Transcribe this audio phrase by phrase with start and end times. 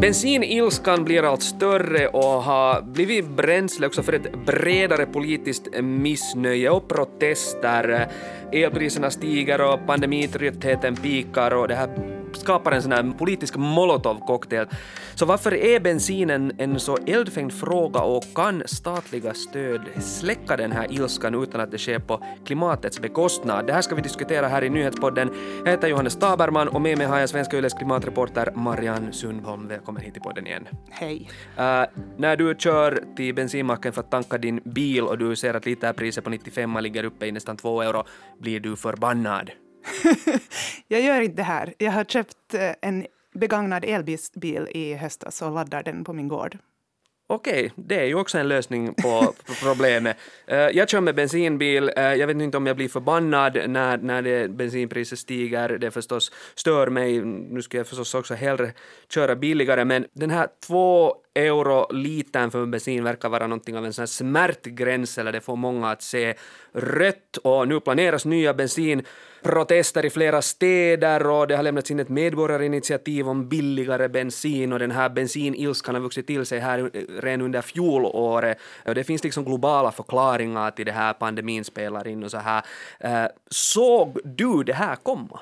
[0.00, 6.88] Bensinilskan blir allt större och har blivit bränsle också för ett bredare politiskt missnöje och
[6.88, 8.08] protester.
[8.52, 14.66] Elpriserna stiger och pandemitröttheten pikar och det här skapar en sån här politisk molotovcocktail.
[15.14, 20.92] Så varför är bensinen en så eldfängd fråga och kan statliga stöd släcka den här
[20.92, 23.66] ilskan utan att det sker på klimatets bekostnad?
[23.66, 25.30] Det här ska vi diskutera här i Nyhetspodden.
[25.64, 29.68] Jag heter Johannes Taberman och med mig har jag Svenska Yles klimatreporter Marianne Sundholm.
[29.68, 30.68] Välkommen hit till podden igen.
[30.90, 31.30] Hej.
[31.58, 31.84] Uh,
[32.16, 36.24] när du kör till bensinmacken för att tanka din bil och du ser att literpriset
[36.24, 38.04] på 95 ligger uppe i nästan 2 euro,
[38.38, 39.50] blir du förbannad?
[40.88, 41.74] jag gör inte det här.
[41.78, 46.58] Jag har köpt eh, en begagnad elbil i höstas och laddar den på min gård.
[47.32, 50.16] Okej, det är ju också en lösning på problemet.
[50.46, 54.22] Eh, jag kör med bensinbil, eh, jag vet inte om jag blir förbannad när, när
[54.22, 58.72] det, bensinpriset stiger, det förstås stör mig, nu skulle jag förstås också hellre
[59.08, 63.92] köra billigare, men den här två euro litern för bensin verkar vara någonting av en
[63.92, 66.34] sån här smärtgräns, eller det får många att se
[66.72, 72.08] rött, och nu planeras nya bensinprotester i flera städer och det har lämnats in ett
[72.08, 77.62] medborgarinitiativ om billigare bensin och den här bensinilskan har vuxit till sig här redan under
[77.62, 78.58] fjolåret.
[78.86, 82.64] Och det finns liksom globala förklaringar till det här pandemin spelar in och så här.
[83.00, 85.40] Eh, såg du det här komma?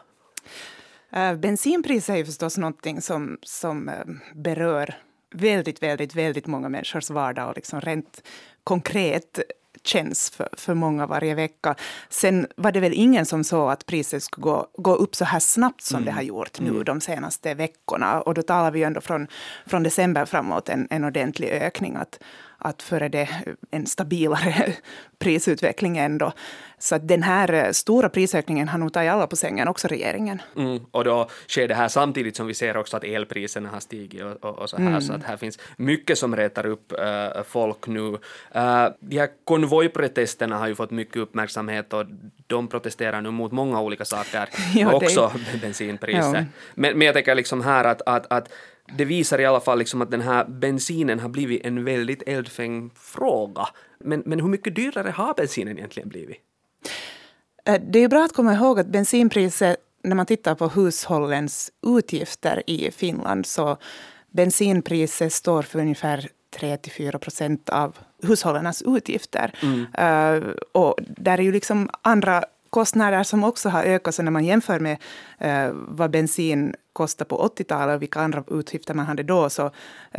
[1.12, 3.94] Eh, Bensinpriset är ju förstås någonting som, som eh,
[4.34, 4.94] berör
[5.30, 8.22] väldigt, väldigt, väldigt många människors vardag och liksom rent
[8.64, 9.40] konkret
[9.88, 11.74] känns för, för många varje vecka.
[12.08, 15.40] Sen var det väl ingen som såg att priset skulle gå, gå upp så här
[15.40, 16.04] snabbt som mm.
[16.04, 16.84] det har gjort nu mm.
[16.84, 18.20] de senaste veckorna.
[18.20, 19.26] Och då talar vi ändå från,
[19.66, 21.96] från december framåt en, en ordentlig ökning.
[21.96, 22.18] Att,
[22.58, 23.28] att före det
[23.70, 24.72] en stabilare
[25.18, 26.32] prisutveckling ändå.
[26.78, 30.42] Så den här eh, stora prisökningen har nog tagit alla på sängen, också regeringen.
[30.56, 34.22] Mm, och då sker det här samtidigt som vi ser också att elpriserna har stigit
[34.22, 35.00] och, och, och så här, mm.
[35.00, 38.18] så att här finns mycket som retar upp äh, folk nu.
[38.52, 39.28] Äh, de här
[39.78, 42.04] konvojprotesterna har ju fått mycket uppmärksamhet och
[42.46, 45.58] de protesterar nu mot många olika saker, ja, också det...
[45.62, 46.34] bensinpriser.
[46.34, 46.44] Ja.
[46.74, 48.48] Men, men jag tänker liksom här att, att, att
[48.96, 52.92] det visar i alla fall liksom att den här bensinen har blivit en väldigt eldfängd
[52.94, 53.68] fråga.
[54.00, 56.36] Men, men hur mycket dyrare har bensinen egentligen blivit?
[57.64, 62.62] Eh, det är bra att komma ihåg att bensinpriset, när man tittar på hushållens utgifter
[62.66, 63.76] i Finland, så
[64.30, 69.52] bensinpriset står för ungefär 3-4 procent av hushållens utgifter.
[69.62, 70.42] Mm.
[70.42, 74.14] Uh, och där är ju liksom andra kostnader som också har ökat.
[74.14, 74.96] Så när man jämför med
[75.44, 79.64] uh, vad bensin kostade på 80-talet och vilka andra utgifter man hade då, så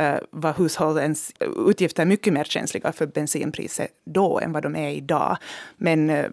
[0.00, 1.32] uh, var hushållens
[1.68, 5.36] utgifter mycket mer känsliga för bensinpriset då än vad de är idag.
[5.76, 6.26] Men uh,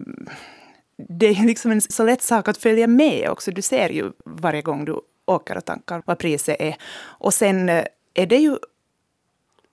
[1.08, 3.50] det är liksom en så lätt sak att följa med också.
[3.50, 6.76] Du ser ju varje gång du åker och tankar vad priset är.
[7.00, 7.68] Och sen
[8.14, 8.56] är det ju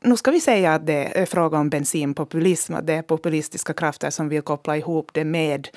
[0.05, 4.09] nu ska vi säga att det är fråga om bensinpopulism, att det är populistiska krafter
[4.09, 5.67] som vill koppla ihop det med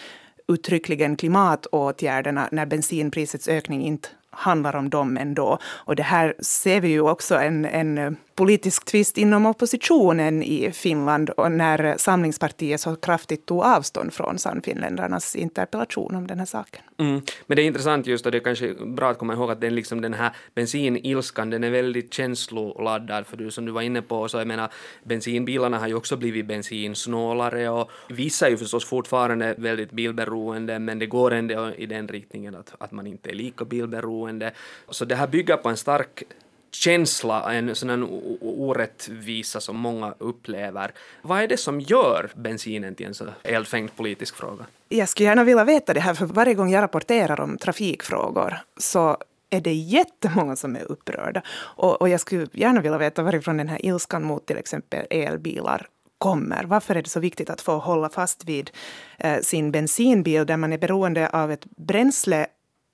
[0.49, 5.59] uttryckligen klimatåtgärderna när bensinprisets ökning inte handlar om dem ändå.
[5.65, 11.31] Och det här ser vi ju också en, en politisk tvist inom oppositionen i Finland
[11.31, 16.82] och när Samlingspartiet så kraftigt tog avstånd från Sannfinländarnas interpellation om den här saken.
[16.99, 17.21] Mm.
[17.47, 19.75] Men det är intressant just och det är kanske bra att komma ihåg att den,
[19.75, 24.28] liksom den här bensinilskan den är väldigt känsloladdad för du som du var inne på
[24.28, 24.72] så jag menar
[25.05, 30.99] bensinbilarna har ju också blivit bensinsnålare och vissa är ju förstås fortfarande väldigt bilberoende men
[30.99, 34.53] det går ändå i den riktningen att, att man inte är lika bilberoende.
[34.91, 36.22] Så det här bygger på en stark
[36.71, 38.09] känsla, en sån
[38.41, 40.93] orättvisa som många upplever.
[41.23, 44.67] Vad är det som gör bensinen till en så eldfängd politisk fråga?
[44.89, 49.17] Jag skulle gärna vilja veta det här, för varje gång jag rapporterar om trafikfrågor så
[49.51, 51.43] är det jättemånga som är upprörda.
[51.59, 55.87] Och, och jag skulle gärna vilja veta varifrån den här ilskan mot till exempel elbilar
[56.19, 56.65] kommer.
[56.65, 58.71] Varför är det så viktigt att få hålla fast vid
[59.19, 62.47] eh, sin bensinbil där man är beroende av ett bränsle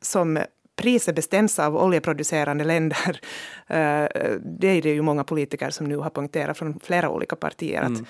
[0.03, 0.39] som
[0.85, 3.21] priset bestäms av oljeproducerande länder.
[3.67, 4.07] Eh,
[4.45, 7.89] det är det ju många politiker som nu har poängterat från flera olika partier att
[7.89, 8.07] mm.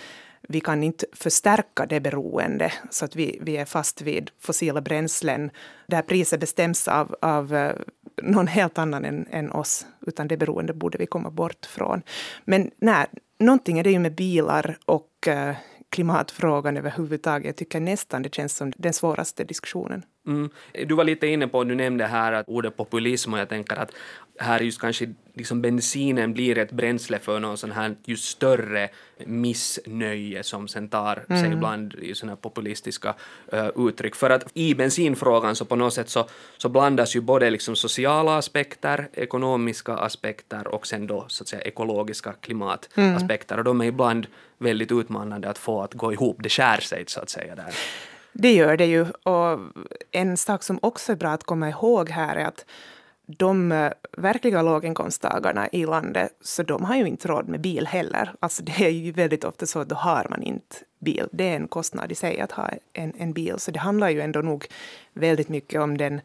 [0.48, 5.50] vi kan inte förstärka det beroende så att vi, vi är fast vid fossila bränslen
[5.86, 7.72] där priset bestäms av, av eh,
[8.22, 12.02] någon helt annan än, än oss, utan det beroende borde vi komma bort från.
[12.44, 13.06] Men nej,
[13.38, 15.54] någonting är det ju med bilar och uh,
[15.88, 17.46] klimatfrågan överhuvudtaget.
[17.46, 20.02] Jag tycker nästan det känns som den svåraste diskussionen.
[20.26, 20.50] Mm.
[20.86, 23.92] Du var lite inne på, du nämnde här att ordet populism och jag tänker att
[24.38, 28.88] här just kanske liksom bensinen blir ett bränsle för någon sån här just större
[29.26, 31.42] missnöje som sen tar mm.
[31.42, 33.14] sig ibland i såna här populistiska
[33.52, 34.14] uh, uttryck.
[34.14, 38.38] För att i bensinfrågan så på något sätt så, så blandas ju både liksom sociala
[38.38, 43.58] aspekter, ekonomiska aspekter och sen då så att säga ekologiska klimataspekter mm.
[43.58, 44.26] och de är ibland
[44.58, 47.74] väldigt utmanande att få att gå ihop, det skär sig så att säga där.
[48.34, 49.06] Det gör det ju.
[49.10, 49.60] Och
[50.10, 52.64] en sak som också är bra att komma ihåg här är att
[53.26, 58.34] de eh, verkliga låginkomsttagarna i landet, så de har ju inte råd med bil heller.
[58.40, 61.28] Alltså det är ju väldigt ofta så att då har man inte bil.
[61.32, 63.58] Det är en kostnad i sig att ha en, en bil.
[63.58, 64.66] Så det handlar ju ändå nog
[65.12, 66.20] väldigt mycket om den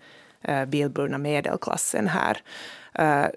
[0.50, 2.42] uh, bilburna medelklassen här.
[3.00, 3.30] Uh,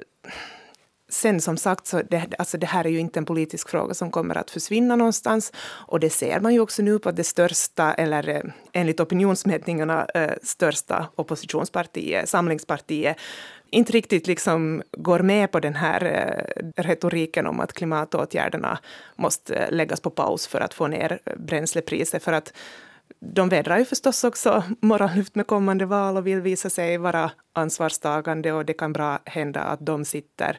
[1.12, 4.10] Sen som sagt, så det, alltså det här är ju inte en politisk fråga som
[4.10, 5.52] kommer att försvinna någonstans.
[5.86, 8.42] Och det ser man ju också nu på att det största, eller eh,
[8.72, 13.16] enligt opinionsmätningarna eh, största oppositionspartiet, Samlingspartiet,
[13.70, 18.78] inte riktigt liksom går med på den här eh, retoriken om att klimatåtgärderna
[19.16, 22.24] måste läggas på paus för att få ner bränslepriset.
[22.24, 22.52] För att
[23.20, 28.52] de vädrar ju förstås också morgonluft med kommande val och vill visa sig vara ansvarstagande
[28.52, 30.58] och det kan bra hända att de sitter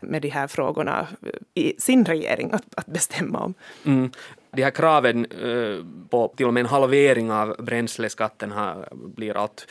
[0.00, 1.08] med de här frågorna
[1.54, 3.54] i sin regering att, att bestämma om.
[3.84, 4.10] Mm.
[4.52, 9.66] De här kraven eh, på till och med en halvering av bränsleskatten har, blir allt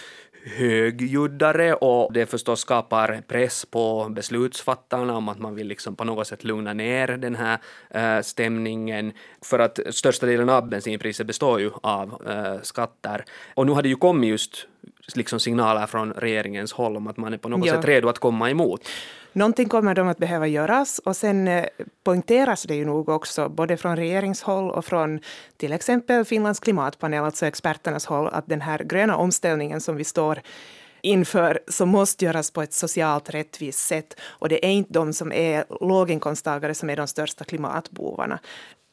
[0.46, 6.28] högljuddare och det förstås skapar press på beslutsfattarna om att man vill liksom på något
[6.28, 7.58] sätt lugna ner den här
[7.90, 9.14] eh, stämningen.
[9.42, 13.26] För att största delen av bensinpriset består ju av eh, skatter.
[13.54, 14.68] Och nu har det ju kommit just
[15.15, 17.73] liksom signaler från regeringens håll om att man är på något ja.
[17.73, 18.88] sätt redo att komma emot.
[19.33, 21.65] Någonting kommer de att behöva göras och sen eh,
[22.03, 25.19] poängteras det ju nog också både från regeringshåll och från
[25.57, 30.41] till exempel Finlands klimatpanel, alltså experternas håll, att den här gröna omställningen som vi står
[31.01, 34.19] inför som måste göras på ett socialt rättvist sätt.
[34.21, 38.39] Och det är inte de som är låginkomsttagare som är de största klimatbovarna.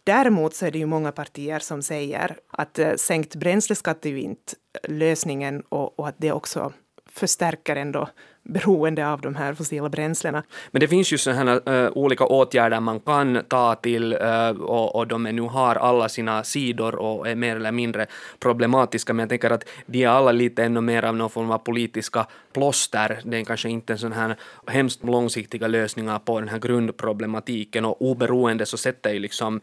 [0.07, 4.21] Däremot så är det ju många partier som säger att eh, sänkt bränsleskatt är ju
[4.21, 4.55] inte
[4.89, 6.73] lösningen och, och att det också
[7.11, 8.09] förstärker ändå
[8.43, 10.43] beroende av de här fossila bränslena.
[10.71, 14.97] Men det finns ju sådana äh, eh, olika åtgärder man kan ta till äh, och,
[14.97, 18.07] och de nu har alla sina sidor och är mer eller mindre
[18.39, 21.59] problematiska men jag tänker att de är alla lite ännu mer av någon form av
[21.59, 23.21] politiska plåster.
[23.25, 24.37] Det är kanske inte en sån här
[24.67, 29.61] hemskt långsiktiga lösningar på den här grundproblematiken och oberoende så sätter ju liksom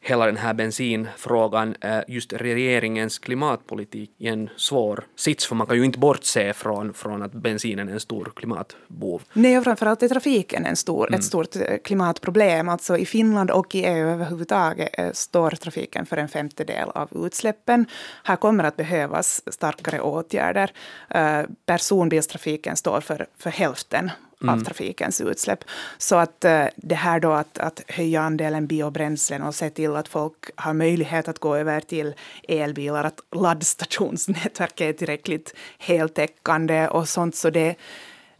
[0.00, 1.74] hela den här bensinfrågan,
[2.08, 7.22] just regeringens klimatpolitik i en svår sits, för man kan ju inte bortse från, från
[7.22, 9.22] att bensinen är en stor klimatbov.
[9.32, 11.18] Nej, och framförallt är trafiken en stor, mm.
[11.18, 12.68] ett stort eh, klimatproblem.
[12.68, 17.86] Alltså i Finland och i EU överhuvudtaget eh, står trafiken för en femtedel av utsläppen.
[18.24, 20.72] Här kommer att behövas starkare åtgärder.
[21.08, 24.10] Eh, personbilstrafiken står för, för hälften
[24.42, 24.54] mm.
[24.54, 25.64] av trafikens utsläpp.
[25.98, 30.08] Så att eh, det här då att, att höja andelen biobränslen och se till att
[30.08, 32.14] folk har möjlighet att gå över till
[32.48, 37.34] elbilar, att laddstationsnätverket är tillräckligt heltäckande och sånt.
[37.34, 37.76] Så det,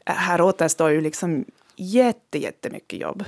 [0.07, 1.45] här återstår ju liksom
[1.77, 3.25] jätte, jättemycket jobb.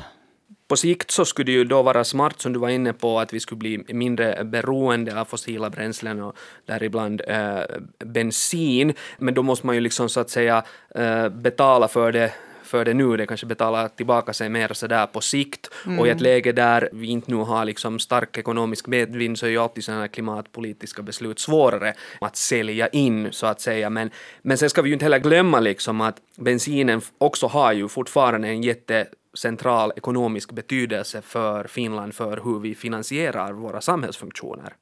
[0.69, 3.33] På sikt så skulle det ju då vara smart, som du var inne på, att
[3.33, 6.37] vi skulle bli mindre beroende av fossila bränslen och
[6.67, 7.61] däribland äh,
[7.99, 8.95] bensin.
[9.19, 10.65] Men då måste man ju liksom så att säga
[10.95, 12.33] äh, betala för det
[12.73, 15.71] för det nu, det kanske betalar tillbaka sig mer sådär på sikt.
[15.87, 15.99] Mm.
[15.99, 19.51] Och i ett läge där vi inte nu har liksom stark ekonomisk medvind så är
[19.51, 23.91] ju alltid sådana här klimatpolitiska beslut svårare att sälja in så att säga.
[23.91, 24.11] Men,
[24.43, 28.49] men sen ska vi ju inte heller glömma liksom att bensinen också har ju fortfarande
[28.49, 34.73] en jätte central ekonomisk betydelse för Finland för hur vi finansierar våra samhällsfunktioner.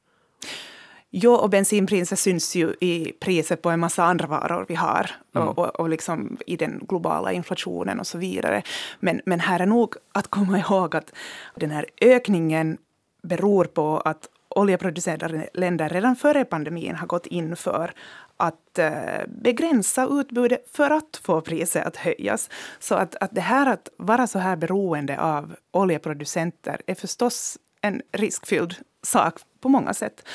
[1.12, 5.49] Jo, och bensinpriset syns ju i priset på en massa andra varor vi har mm.
[5.49, 8.62] och, och, och liksom i den globala inflationen och så vidare.
[9.00, 11.12] Men, men här är nog att komma ihåg att
[11.55, 12.79] den här ökningen
[13.23, 17.93] beror på att oljeproducerande länder redan före pandemin har gått in för
[18.37, 18.93] att eh,
[19.29, 22.50] begränsa utbudet för att få priset att höjas.
[22.79, 28.03] Så att, att det här att vara så här beroende av oljeproducenter är förstås en
[28.13, 30.29] riskfylld sak på många sätt.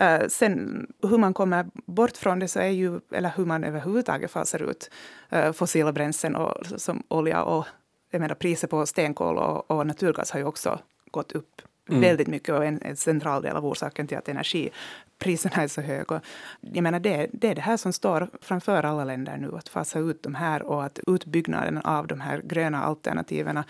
[0.00, 4.30] Uh, sen hur man kommer bort från det så är ju, eller hur man överhuvudtaget
[4.30, 4.90] fasar ut
[5.30, 7.66] eh, uh, fossila bränslen och, som olja och
[8.10, 10.78] jag menar, priset på stenkol och, och naturgas har ju också
[11.10, 12.00] gått upp mm.
[12.00, 14.70] väldigt mycket och en, en central del av orsaken till att energi
[15.22, 16.20] priserna är så höga.
[16.60, 19.98] Jag menar det, det är det här som står framför alla länder nu, att fasa
[19.98, 23.62] ut de här och att utbyggnaden av de här gröna alternativen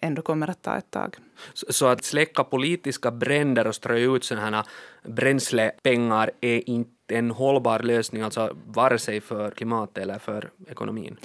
[0.00, 1.16] ändå kommer att ta ett tag.
[1.54, 4.64] Så, så att släcka politiska bränder och strö ut sådana här
[5.02, 11.16] bränslepengar är inte en hållbar lösning, alltså vare sig för klimatet eller för ekonomin.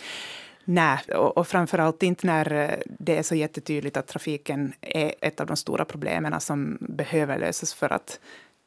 [0.71, 5.39] Nej, och, och framförallt inte när eh, det är så jättetydligt att trafiken är ett
[5.39, 8.19] av de stora problemen som behöver lösas för att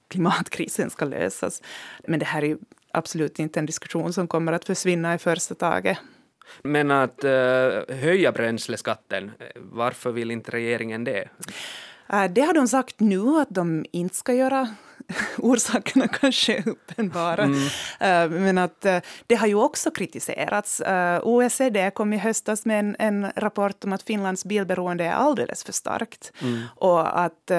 [0.09, 1.63] klimatkrisen ska lösas.
[2.07, 2.59] Men det här är ju
[2.93, 5.99] absolut inte en diskussion som kommer att försvinna i första taget.
[6.63, 7.31] Men att uh,
[7.97, 11.29] höja bränsleskatten, varför vill inte regeringen det?
[12.13, 14.75] Uh, det har de sagt nu att de inte ska göra.
[15.39, 17.43] orsakerna kanske är uppenbara.
[17.43, 17.59] Mm.
[17.59, 20.81] Uh, men att uh, det har ju också kritiserats.
[20.81, 25.65] Uh, OECD kom i höstas med en, en, rapport om att Finlands bilberoende är alldeles
[25.65, 26.33] för starkt.
[26.43, 26.63] Mm.
[26.77, 27.51] Och att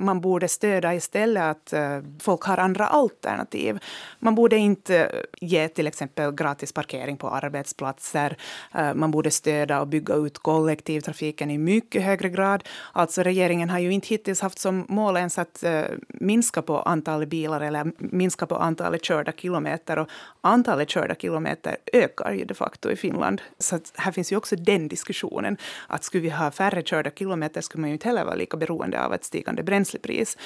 [0.00, 3.78] man borde stödja istället att eh, folk har andra alternativ.
[4.18, 8.36] Man borde inte ge till exempel gratis parkering på arbetsplatser.
[8.74, 12.64] Eh, man borde stödja och bygga ut kollektivtrafiken i mycket högre grad.
[12.92, 17.28] Alltså regeringen har ju inte hittills haft som mål ens att eh, minska på antalet
[17.28, 19.98] bilar eller minska på antalet körda kilometer.
[19.98, 20.08] Och
[20.40, 23.42] antalet körda kilometer ökar ju de facto i Finland.
[23.58, 25.56] Så här finns ju också den diskussionen.
[25.86, 29.04] Att skulle vi ha färre körda kilometer skulle man ju inte heller vara lika beroende
[29.04, 30.36] av ett stigande bränslepris.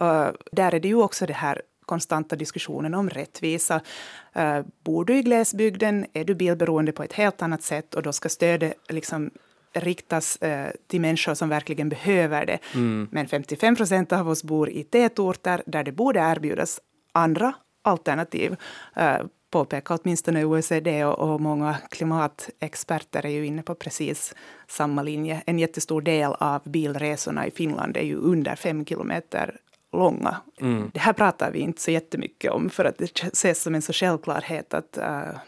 [0.00, 3.80] Uh, där är det ju också det här konstanta diskussionen om rättvisa.
[4.36, 8.12] Uh, bor du i glesbygden är du bilberoende på ett helt annat sätt och då
[8.12, 9.30] ska stödet liksom
[9.72, 12.58] riktas eh, till människor som verkligen behöver det.
[12.74, 13.08] Mm.
[13.12, 16.80] Men 55 procent av oss bor i tätorter där det borde erbjudas
[17.12, 17.52] andra
[17.82, 18.56] alternativ.
[18.96, 24.34] Eh, påpekar åtminstone OECD och, och många klimatexperter är ju inne på precis
[24.66, 25.42] samma linje.
[25.46, 29.56] En jättestor del av bilresorna i Finland är ju under fem kilometer
[29.92, 30.36] långa.
[30.60, 30.90] Mm.
[30.94, 33.92] Det här pratar vi inte så jättemycket om för att det ses som en så
[33.92, 35.38] självklarhet att uh,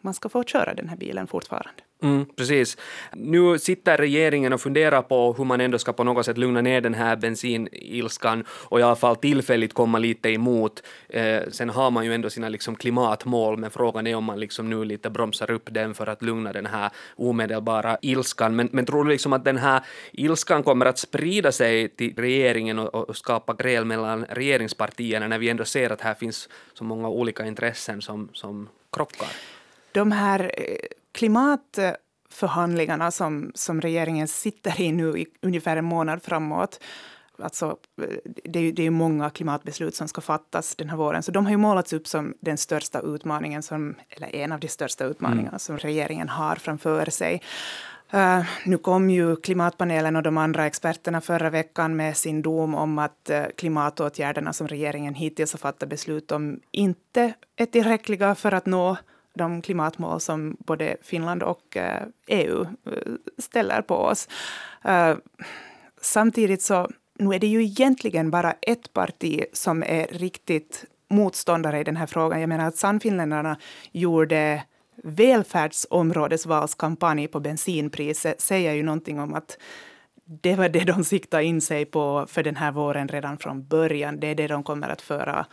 [0.00, 1.83] man ska få köra den här bilen fortfarande.
[2.02, 2.76] Mm, precis.
[3.12, 6.80] Nu sitter regeringen och funderar på hur man ändå ska på något sätt lugna ner
[6.80, 10.82] den här bensinilskan och i alla fall tillfälligt komma lite emot.
[11.08, 14.70] Eh, sen har man ju ändå sina liksom klimatmål, men frågan är om man liksom
[14.70, 18.56] nu lite bromsar upp den för att lugna den här omedelbara ilskan.
[18.56, 19.82] Men, men tror du liksom att den här
[20.12, 25.48] ilskan kommer att sprida sig till regeringen och, och skapa gräl mellan regeringspartierna när vi
[25.48, 29.28] ändå ser att här finns så många olika intressen som, som krockar?
[29.92, 30.76] De här eh,
[31.14, 36.80] klimatförhandlingarna som, som regeringen sitter i nu i ungefär en månad framåt
[37.38, 37.76] Alltså,
[38.44, 41.50] det, är, det är många klimatbeslut som ska fattas den här våren, så de har
[41.50, 45.58] ju målats upp som den största utmaningen, som, eller en av de största utmaningarna mm.
[45.58, 47.42] som regeringen har framför sig.
[48.14, 52.98] Uh, nu kom ju klimatpanelen och de andra experterna förra veckan med sin dom om
[52.98, 58.66] att uh, klimatåtgärderna som regeringen hittills har fattat beslut om inte är tillräckliga för att
[58.66, 58.96] nå
[59.34, 62.68] de klimatmål som både Finland och eh, EU eh,
[63.38, 64.28] ställer på oss.
[64.84, 65.16] Eh,
[66.00, 71.84] samtidigt så nu är det ju egentligen bara ett parti som är riktigt motståndare i
[71.84, 72.40] den här frågan.
[72.40, 73.58] Jag menar att Sannfinländarna
[73.92, 74.62] gjorde
[75.02, 79.58] välfärdsområdesvalskampanj på bensinpriset säger ju någonting om att
[80.24, 84.20] det var det de siktade in sig på för den här våren redan från början.
[84.20, 85.46] Det är det de kommer att föra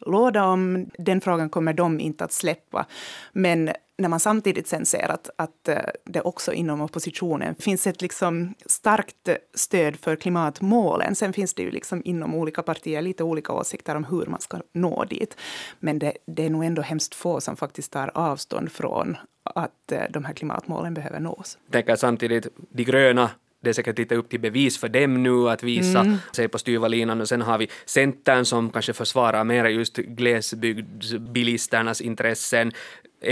[0.00, 0.90] låda om.
[0.98, 2.86] Den frågan kommer de inte att släppa.
[3.32, 8.02] Men när man samtidigt sen ser att, att eh, det också inom oppositionen finns ett
[8.02, 11.14] liksom starkt stöd för klimatmålen.
[11.14, 14.60] Sen finns det ju liksom inom olika partier lite olika åsikter om hur man ska
[14.72, 15.36] nå dit.
[15.80, 20.02] Men det, det är nog ändå hemskt få som faktiskt tar avstånd från att eh,
[20.10, 21.58] de här klimatmålen behöver nås.
[21.64, 23.30] Jag tänker samtidigt, de gröna
[23.64, 26.16] det är säkert lite upp till bevis för dem nu att visa mm.
[26.32, 32.00] sig på styva linan och sen har vi Centern som kanske försvarar mera just glesbygdsbilisternas
[32.00, 32.72] intressen.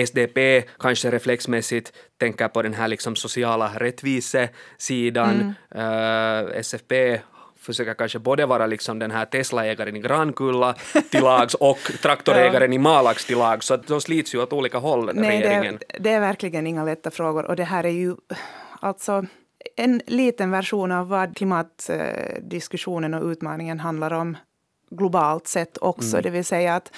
[0.07, 5.55] SDP kanske reflexmässigt tänker på den här liksom sociala rättvisesidan.
[5.71, 5.77] Mm.
[5.77, 7.21] Uh, SFP
[7.63, 10.75] försöker kanske både vara liksom den här Tesla-ägaren i Grankulla
[11.11, 12.77] till lags och traktorägaren ja.
[12.77, 15.79] i Malax till lags, så att de slits ju åt olika håll, Nej, regeringen.
[15.89, 18.17] Det, det är verkligen inga lätta frågor och det här är ju
[18.81, 19.25] alltså
[19.77, 24.37] en liten version av vad klimatdiskussionen och utmaningen handlar om
[24.97, 26.17] globalt sett också.
[26.17, 26.23] Mm.
[26.23, 26.93] Det vill säga att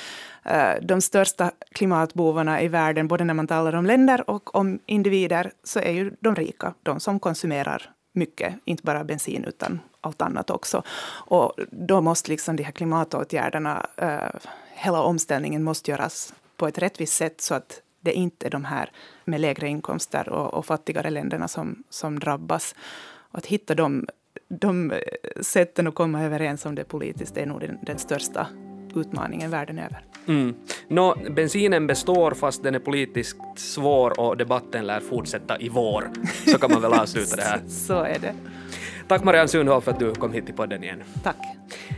[0.47, 5.53] uh, de största klimatbovarna i världen, både när man talar om länder och om individer,
[5.65, 10.51] så är ju de rika, de som konsumerar mycket, inte bara bensin utan allt annat
[10.51, 10.83] också.
[11.07, 14.41] Och då måste liksom de här klimatåtgärderna, uh,
[14.75, 18.91] hela omställningen måste göras på ett rättvist sätt så att det är inte de här
[19.25, 22.75] med lägre inkomster och, och fattigare länderna som, som drabbas.
[23.31, 24.07] Och att hitta de,
[24.49, 24.93] de
[25.41, 28.47] sätten att komma överens om det politiskt är nog den, den största
[28.95, 30.05] utmaningen världen över.
[30.27, 30.55] Mm.
[30.89, 36.11] Nå, bensinen består fast den är politiskt svår och debatten lär fortsätta i vår.
[36.47, 37.61] Så kan man väl avsluta det här.
[37.69, 38.35] Så är det.
[39.09, 41.03] Tack Marianne Sundhoff för att du kom hit till podden igen.
[41.23, 41.37] Tack.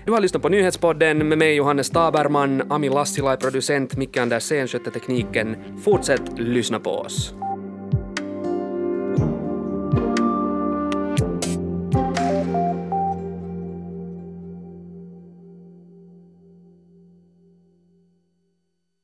[0.05, 4.67] Du har lyssnat på Nyhetspodden med mig Johannes Taberman, Ami Lassila är producent, Micke Andersén
[4.67, 5.57] skötte tekniken.
[5.85, 7.35] Fortsätt lyssna på oss.